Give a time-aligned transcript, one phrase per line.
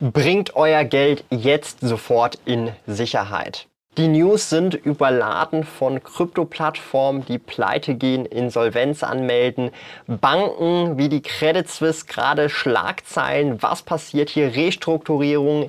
[0.00, 3.66] Bringt euer Geld jetzt sofort in Sicherheit.
[3.96, 9.72] Die News sind überladen von Krypto-Plattformen, die pleite gehen, Insolvenz anmelden,
[10.06, 15.68] Banken wie die Credit Suisse gerade Schlagzeilen, was passiert hier, Restrukturierung.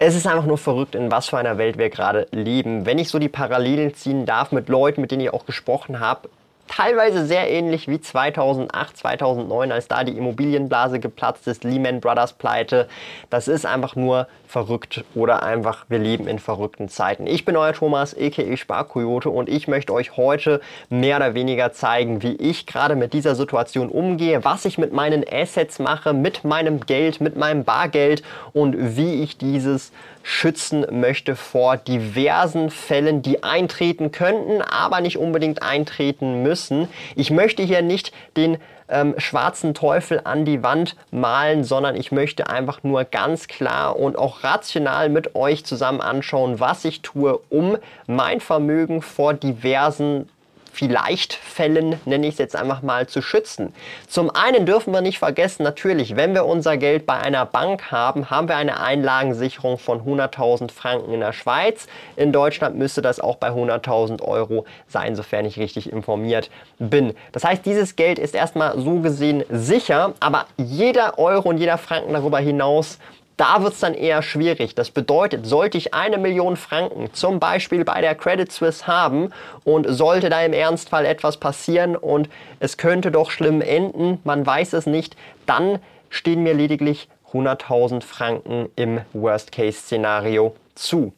[0.00, 2.86] Es ist einfach nur verrückt, in was für einer Welt wir gerade leben.
[2.86, 6.28] Wenn ich so die Parallelen ziehen darf mit Leuten, mit denen ich auch gesprochen habe,
[6.68, 12.88] teilweise sehr ähnlich wie 2008, 2009, als da die Immobilienblase geplatzt ist, Lehman Brothers Pleite.
[13.30, 17.26] Das ist einfach nur verrückt oder einfach wir leben in verrückten Zeiten.
[17.26, 18.56] Ich bin euer Thomas, a.k.a.
[18.56, 20.60] Sparkoyote und ich möchte euch heute
[20.90, 25.24] mehr oder weniger zeigen, wie ich gerade mit dieser Situation umgehe, was ich mit meinen
[25.30, 31.76] Assets mache, mit meinem Geld, mit meinem Bargeld und wie ich dieses schützen möchte vor
[31.76, 36.88] diversen Fällen, die eintreten könnten, aber nicht unbedingt eintreten müssen.
[37.16, 42.48] Ich möchte hier nicht den ähm, schwarzen Teufel an die Wand malen, sondern ich möchte
[42.48, 47.78] einfach nur ganz klar und auch rational mit euch zusammen anschauen, was ich tue, um
[48.06, 50.28] mein Vermögen vor diversen
[50.72, 53.74] vielleicht Fällen, nenne ich es jetzt einfach mal, zu schützen.
[54.08, 58.30] Zum einen dürfen wir nicht vergessen, natürlich, wenn wir unser Geld bei einer Bank haben,
[58.30, 61.86] haben wir eine Einlagensicherung von 100.000 Franken in der Schweiz.
[62.16, 67.14] In Deutschland müsste das auch bei 100.000 Euro sein, sofern ich richtig informiert bin.
[67.32, 72.14] Das heißt, dieses Geld ist erstmal so gesehen sicher, aber jeder Euro und jeder Franken
[72.14, 72.98] darüber hinaus
[73.36, 74.74] da wird es dann eher schwierig.
[74.74, 79.30] Das bedeutet, sollte ich eine Million Franken zum Beispiel bei der Credit Suisse haben
[79.64, 82.28] und sollte da im Ernstfall etwas passieren und
[82.60, 85.16] es könnte doch schlimm enden, man weiß es nicht,
[85.46, 85.78] dann
[86.10, 91.12] stehen mir lediglich 100.000 Franken im Worst-Case-Szenario zu.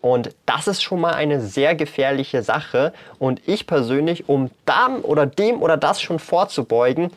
[0.00, 2.92] Und das ist schon mal eine sehr gefährliche Sache.
[3.18, 7.10] Und ich persönlich, um dem oder dem oder das schon vorzubeugen,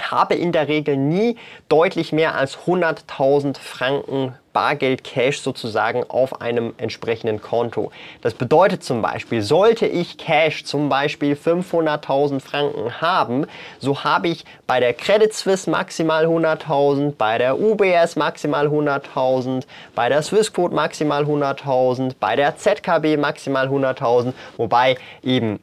[0.00, 1.36] habe in der Regel nie
[1.68, 7.90] deutlich mehr als 100.000 Franken Bargeld Cash sozusagen auf einem entsprechenden Konto.
[8.22, 13.46] Das bedeutet zum Beispiel, sollte ich Cash zum Beispiel 500.000 Franken haben,
[13.78, 20.08] so habe ich bei der Credit Suisse maximal 100.000, bei der UBS maximal 100.000, bei
[20.08, 25.58] der Swissquote maximal 100.000, bei der ZKB maximal 100.000, wobei eben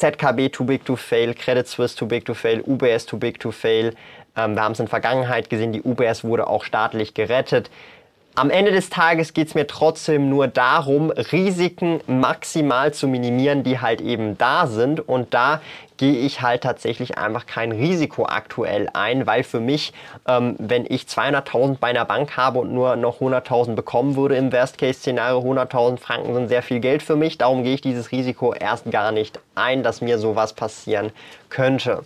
[0.00, 3.50] ZKB too big to fail, Credit Suisse too big to fail, UBS too big to
[3.50, 3.92] fail.
[4.36, 7.70] Ähm, wir haben es in der Vergangenheit gesehen, die UBS wurde auch staatlich gerettet.
[8.36, 13.80] Am Ende des Tages geht es mir trotzdem nur darum, Risiken maximal zu minimieren, die
[13.80, 15.06] halt eben da sind.
[15.06, 15.60] Und da
[15.96, 19.92] gehe ich halt tatsächlich einfach kein Risiko aktuell ein, weil für mich,
[20.26, 24.52] ähm, wenn ich 200.000 bei einer Bank habe und nur noch 100.000 bekommen würde im
[24.52, 27.36] Worst-Case-Szenario, 100.000 Franken sind sehr viel Geld für mich.
[27.36, 31.10] Darum gehe ich dieses Risiko erst gar nicht ein, dass mir sowas passieren
[31.50, 32.04] könnte.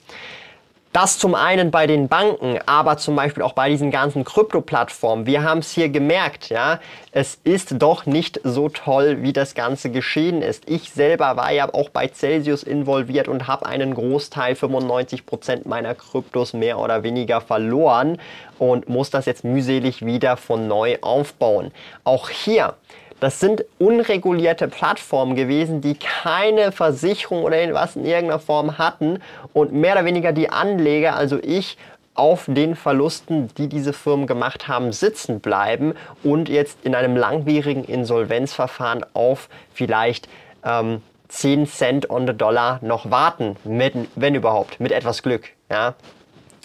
[0.95, 5.27] Das zum einen bei den Banken, aber zum Beispiel auch bei diesen ganzen Krypto-Plattformen.
[5.27, 6.79] Wir haben es hier gemerkt, ja,
[7.11, 10.71] es ist doch nicht so toll, wie das Ganze geschehen ist.
[10.71, 15.97] Ich selber war ja auch bei Celsius involviert und habe einen Großteil, 95 Prozent meiner
[15.97, 18.21] Kryptos mehr oder weniger verloren
[18.61, 21.73] und muss das jetzt mühselig wieder von neu aufbauen.
[22.05, 22.75] Auch hier
[23.25, 29.19] das sind unregulierte Plattformen gewesen, die keine Versicherung oder irgendwas in irgendeiner Form hatten
[29.55, 31.79] und mehr oder weniger die Anleger, also ich,
[32.13, 37.85] auf den Verlusten, die diese Firmen gemacht haben, sitzen bleiben und jetzt in einem langwierigen
[37.85, 40.29] Insolvenzverfahren auf vielleicht
[40.63, 45.49] ähm, 10 Cent on the Dollar noch warten, mit, wenn überhaupt, mit etwas Glück.
[45.71, 45.95] Ja?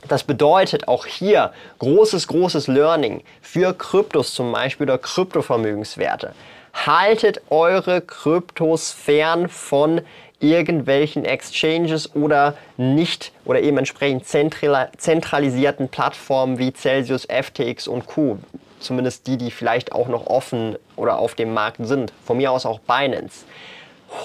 [0.08, 6.34] Das bedeutet auch hier großes, großes Learning für Kryptos zum Beispiel oder Kryptovermögenswerte.
[6.74, 10.02] Haltet eure Kryptos fern von
[10.40, 18.38] irgendwelchen Exchanges oder nicht oder eben entsprechend zentralisierten Plattformen wie Celsius, FTX und Co.
[18.80, 22.14] Zumindest die, die vielleicht auch noch offen oder auf dem Markt sind.
[22.24, 23.44] Von mir aus auch Binance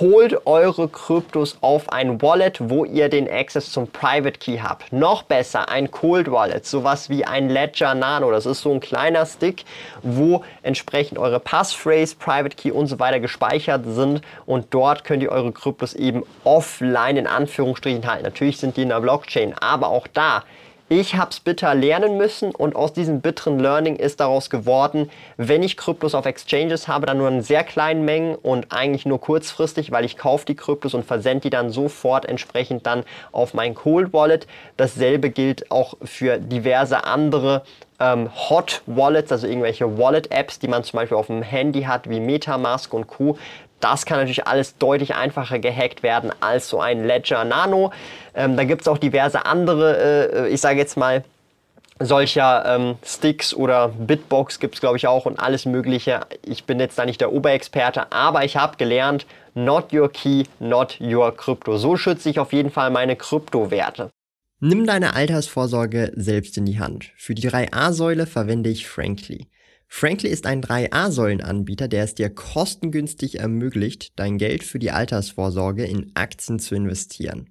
[0.01, 4.93] holt eure Kryptos auf ein Wallet, wo ihr den Access zum Private Key habt.
[4.93, 8.31] Noch besser ein Cold Wallet, sowas wie ein Ledger Nano.
[8.31, 9.65] Das ist so ein kleiner Stick,
[10.03, 15.31] wo entsprechend eure Passphrase, Private Key und so weiter gespeichert sind und dort könnt ihr
[15.31, 18.25] eure Kryptos eben offline in Anführungsstrichen halten.
[18.25, 20.45] Natürlich sind die in der Blockchain, aber auch da
[20.91, 25.63] Ich habe es bitter lernen müssen und aus diesem bitteren Learning ist daraus geworden, wenn
[25.63, 29.93] ich Kryptos auf Exchanges habe, dann nur in sehr kleinen Mengen und eigentlich nur kurzfristig,
[29.93, 34.13] weil ich kaufe die Kryptos und versende die dann sofort entsprechend dann auf mein Cold
[34.13, 34.47] Wallet.
[34.77, 37.63] Dasselbe gilt auch für diverse andere
[37.99, 42.21] ähm, Hot Wallets, also irgendwelche Wallet-Apps, die man zum Beispiel auf dem Handy hat, wie
[42.21, 43.39] Metamask und Co.
[43.81, 47.93] Das kann natürlich alles deutlich einfacher gehackt werden als so ein Ledger Nano.
[48.35, 51.25] Ähm, da gibt es auch diverse andere, äh, ich sage jetzt mal,
[52.01, 56.21] solcher ähm, Sticks oder Bitbox gibt es glaube ich auch und alles mögliche.
[56.43, 61.01] Ich bin jetzt da nicht der Oberexperte, aber ich habe gelernt, not your key, not
[61.01, 61.77] your crypto.
[61.77, 64.11] So schütze ich auf jeden Fall meine Kryptowerte.
[64.61, 67.13] Nimm deine Altersvorsorge selbst in die Hand.
[67.17, 69.49] Für die 3a-Säule verwende ich Frankly.
[69.97, 76.11] Frankly ist ein 3a-Säulen-Anbieter, der es dir kostengünstig ermöglicht, dein Geld für die Altersvorsorge in
[76.15, 77.51] Aktien zu investieren.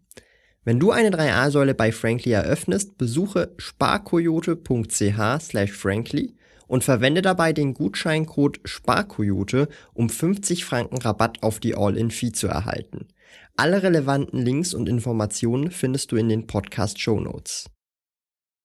[0.65, 6.35] Wenn du eine 3a-Säule bei Frankly eröffnest, besuche sparkoyote.ch/frankly
[6.67, 13.07] und verwende dabei den Gutscheincode SPARKOYOTE, um 50 Franken Rabatt auf die All-in-Fee zu erhalten.
[13.55, 17.69] Alle relevanten Links und Informationen findest du in den Podcast Show Notes.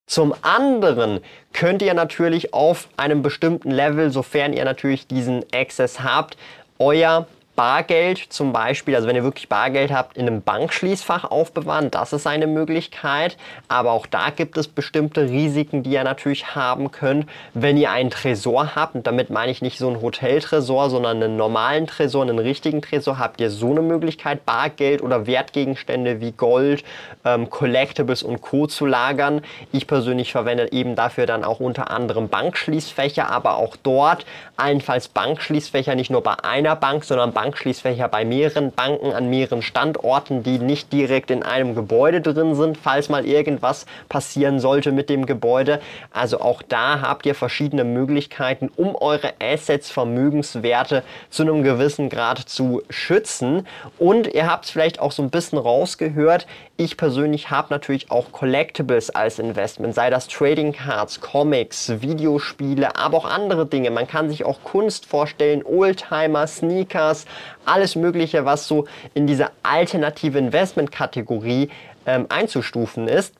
[0.08, 1.20] Zum anderen
[1.52, 6.38] könnt ihr natürlich auf einem bestimmten Level, sofern ihr natürlich diesen Access habt,
[6.78, 7.26] euer
[7.58, 12.24] Bargeld zum Beispiel, also wenn ihr wirklich Bargeld habt, in einem Bankschließfach aufbewahren, das ist
[12.24, 13.36] eine Möglichkeit.
[13.66, 18.10] Aber auch da gibt es bestimmte Risiken, die ihr natürlich haben könnt, wenn ihr einen
[18.10, 18.94] Tresor habt.
[18.94, 23.18] Und damit meine ich nicht so einen Hoteltresor, sondern einen normalen Tresor, einen richtigen Tresor,
[23.18, 26.84] habt ihr so eine Möglichkeit, Bargeld oder Wertgegenstände wie Gold,
[27.24, 28.68] ähm, Collectibles und Co.
[28.68, 29.42] zu lagern.
[29.72, 34.24] Ich persönlich verwende eben dafür dann auch unter anderem Bankschließfächer, aber auch dort
[34.56, 39.62] allenfalls Bankschließfächer nicht nur bei einer Bank, sondern Bank Bankschließfächer bei mehreren Banken an mehreren
[39.62, 45.08] Standorten, die nicht direkt in einem Gebäude drin sind, falls mal irgendwas passieren sollte mit
[45.08, 45.80] dem Gebäude.
[46.12, 52.38] Also auch da habt ihr verschiedene Möglichkeiten, um eure Assets, Vermögenswerte zu einem gewissen Grad
[52.38, 53.66] zu schützen.
[53.98, 56.46] Und ihr habt es vielleicht auch so ein bisschen rausgehört.
[56.76, 63.16] Ich persönlich habe natürlich auch Collectibles als Investment, sei das Trading Cards, Comics, Videospiele, aber
[63.16, 63.90] auch andere Dinge.
[63.90, 67.26] Man kann sich auch Kunst vorstellen, Oldtimer, Sneakers,
[67.64, 71.70] alles Mögliche, was so in diese alternative Investment-Kategorie
[72.06, 73.34] ähm, einzustufen ist.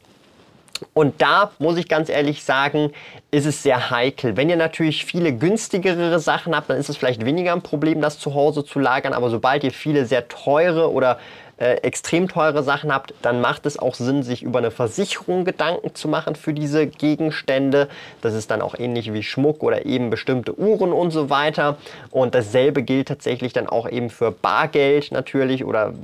[0.95, 2.93] Und da muss ich ganz ehrlich sagen,
[3.31, 4.37] ist es sehr heikel.
[4.37, 8.19] Wenn ihr natürlich viele günstigere Sachen habt, dann ist es vielleicht weniger ein Problem, das
[8.19, 9.13] zu Hause zu lagern.
[9.13, 11.19] Aber sobald ihr viele sehr teure oder
[11.59, 15.93] äh, extrem teure Sachen habt, dann macht es auch Sinn, sich über eine Versicherung Gedanken
[15.93, 17.89] zu machen für diese Gegenstände.
[18.21, 21.77] Das ist dann auch ähnlich wie Schmuck oder eben bestimmte Uhren und so weiter.
[22.13, 25.95] Und dasselbe gilt tatsächlich dann auch eben für Bargeld natürlich oder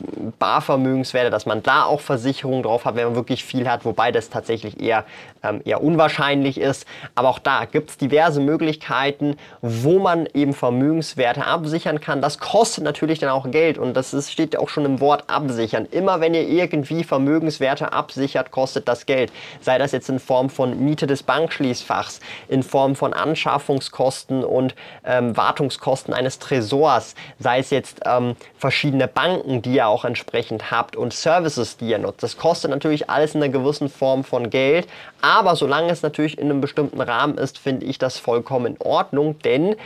[0.41, 4.31] Barvermögenswerte, dass man da auch Versicherungen drauf hat, wenn man wirklich viel hat, wobei das
[4.31, 5.05] tatsächlich eher,
[5.45, 6.85] ähm, eher unwahrscheinlich ist.
[7.15, 12.21] Aber auch da gibt es diverse Möglichkeiten, wo man eben Vermögenswerte absichern kann.
[12.21, 15.44] Das kostet natürlich dann auch Geld und das ist, steht auch schon im Wort ab
[15.45, 15.87] absichern.
[15.91, 19.33] Immer wenn ihr irgendwie Vermögenswerte absichert, kostet das Geld.
[19.61, 24.75] Sei das jetzt in Form von Miete des Bankschließfachs, in Form von Anschaffungskosten und
[25.05, 30.97] ähm, Wartungskosten eines Tresors, sei es jetzt ähm, verschiedene Banken, die ihr auch entsprechend habt
[30.97, 32.23] und Services, die ihr nutzt.
[32.23, 34.87] Das kostet natürlich alles in einer gewissen Form von Geld,
[35.21, 39.39] aber solange es natürlich in einem bestimmten Rahmen ist, finde ich das vollkommen in Ordnung,
[39.41, 39.77] denn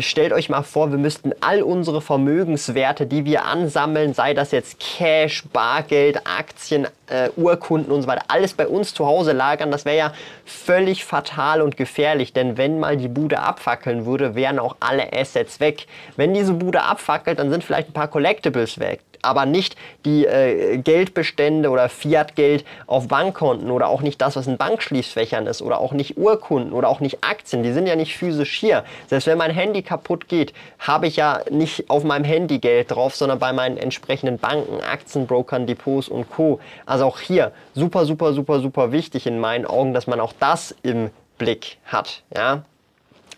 [0.00, 4.80] stellt euch mal vor, wir müssten all unsere Vermögenswerte, die wir ansammeln, sei das jetzt
[4.98, 9.84] Cash, Bargeld, Aktien, äh, Urkunden und so weiter, alles bei uns zu Hause lagern, das
[9.84, 10.12] wäre ja
[10.44, 15.60] völlig fatal und gefährlich, denn wenn mal die Bude abfackeln würde, wären auch alle Assets
[15.60, 15.86] weg.
[16.16, 20.78] Wenn diese Bude abfackelt, dann sind vielleicht ein paar Collectibles weg aber nicht die äh,
[20.78, 25.92] Geldbestände oder Fiat-Geld auf Bankkonten oder auch nicht das, was in Bankschließfächern ist oder auch
[25.92, 27.62] nicht Urkunden oder auch nicht Aktien.
[27.62, 28.84] Die sind ja nicht physisch hier.
[29.08, 33.14] Selbst wenn mein Handy kaputt geht, habe ich ja nicht auf meinem Handy Geld drauf,
[33.14, 36.60] sondern bei meinen entsprechenden Banken, Aktienbrokern, Depots und Co.
[36.86, 40.74] Also auch hier super, super, super, super wichtig in meinen Augen, dass man auch das
[40.82, 42.22] im Blick hat.
[42.34, 42.64] Ja?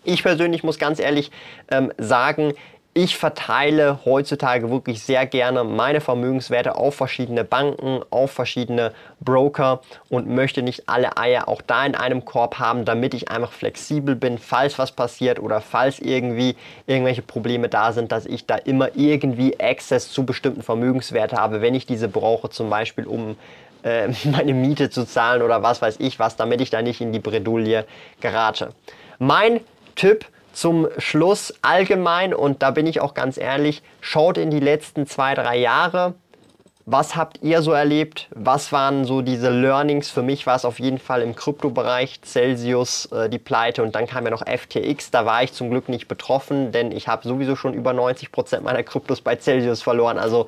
[0.03, 1.31] Ich persönlich muss ganz ehrlich
[1.69, 2.53] ähm, sagen,
[2.93, 10.27] ich verteile heutzutage wirklich sehr gerne meine Vermögenswerte auf verschiedene Banken, auf verschiedene Broker und
[10.27, 14.37] möchte nicht alle Eier auch da in einem Korb haben, damit ich einfach flexibel bin,
[14.37, 19.57] falls was passiert oder falls irgendwie irgendwelche Probleme da sind, dass ich da immer irgendwie
[19.57, 23.37] Access zu bestimmten Vermögenswerten habe, wenn ich diese brauche, zum Beispiel um
[23.83, 27.13] äh, meine Miete zu zahlen oder was weiß ich was, damit ich da nicht in
[27.13, 27.85] die Bredouille
[28.19, 28.73] gerate.
[29.17, 29.61] Mein
[29.95, 35.07] Tipp zum Schluss allgemein, und da bin ich auch ganz ehrlich, schaut in die letzten
[35.07, 36.15] zwei, drei Jahre.
[36.87, 38.27] Was habt ihr so erlebt?
[38.31, 40.09] Was waren so diese Learnings?
[40.09, 44.07] Für mich war es auf jeden Fall im Kryptobereich Celsius äh, die Pleite und dann
[44.07, 45.11] kam ja noch FTX.
[45.11, 48.63] Da war ich zum Glück nicht betroffen, denn ich habe sowieso schon über 90 Prozent
[48.63, 50.17] meiner Kryptos bei Celsius verloren.
[50.17, 50.47] Also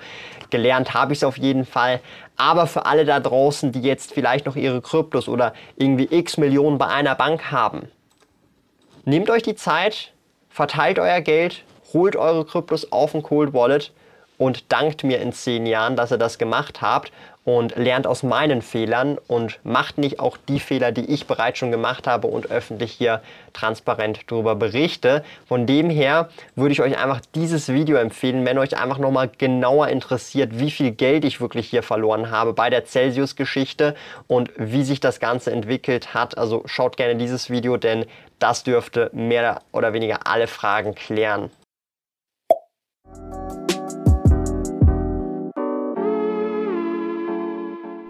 [0.49, 1.99] gelernt habe ich es auf jeden Fall.
[2.35, 6.79] Aber für alle da draußen, die jetzt vielleicht noch ihre Kryptos oder irgendwie x Millionen
[6.79, 7.87] bei einer Bank haben,
[9.05, 10.13] nehmt euch die Zeit,
[10.49, 13.91] verteilt euer Geld, holt eure Kryptos auf ein Cold Wallet
[14.37, 17.11] und dankt mir in zehn Jahren, dass ihr das gemacht habt
[17.45, 21.71] und lernt aus meinen Fehlern und macht nicht auch die Fehler, die ich bereits schon
[21.71, 23.21] gemacht habe und öffentlich hier
[23.51, 25.23] transparent darüber berichte.
[25.45, 29.89] Von dem her würde ich euch einfach dieses Video empfehlen, wenn euch einfach nochmal genauer
[29.89, 33.95] interessiert, wie viel Geld ich wirklich hier verloren habe bei der Celsius-Geschichte
[34.27, 36.37] und wie sich das Ganze entwickelt hat.
[36.37, 38.05] Also schaut gerne dieses Video, denn
[38.39, 41.49] das dürfte mehr oder weniger alle Fragen klären.